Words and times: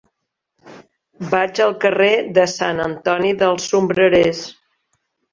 Vaig 1.33 1.59
al 1.65 1.75
carrer 1.83 2.09
de 2.37 2.45
Sant 2.53 2.81
Antoni 2.85 3.33
dels 3.43 3.67
Sombrerers. 3.73 4.41